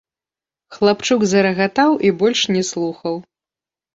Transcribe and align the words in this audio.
Хлапчук 0.77 1.21
зарагатаў 1.33 1.91
і 2.09 2.11
больш 2.23 2.41
не 2.55 2.63
слухаў. 2.73 3.15